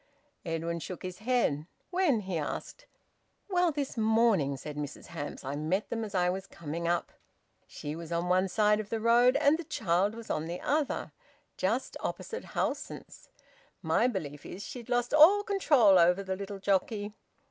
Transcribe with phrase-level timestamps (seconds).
[0.43, 1.67] Edwin shook his head.
[1.91, 2.87] "When?" he asked.
[3.47, 5.45] "Well, this morning," said Mrs Hamps.
[5.45, 7.11] "I met them as I was coming up.
[7.67, 11.11] She was on one side of the road, and the child was on the other
[11.55, 13.29] just opposite Howson's.
[13.83, 17.13] My belief is she'd lost all control over the little jockey.